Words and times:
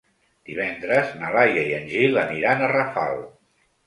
Divendres 0.51 1.11
na 1.19 1.29
Laia 1.35 1.65
i 1.71 1.75
en 1.79 1.85
Gil 1.91 2.17
aniran 2.21 2.65
a 2.65 2.71
Rafal. 2.73 3.21